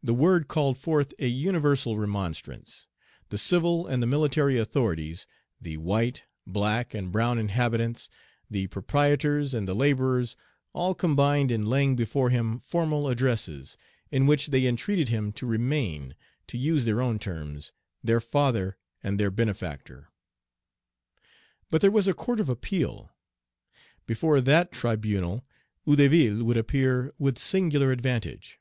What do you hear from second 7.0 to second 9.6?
brown inhabitants, the proprietors